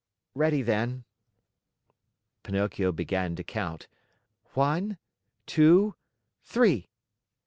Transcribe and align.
"Ready 0.33 0.63
then!" 0.63 1.03
Pinocchio 2.41 2.91
began 2.91 3.35
to 3.35 3.43
count, 3.43 3.87
"One! 4.55 4.97
Two! 5.45 5.93
Three!" 6.43 6.89